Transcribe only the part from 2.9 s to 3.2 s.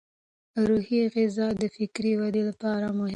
مهمه ده.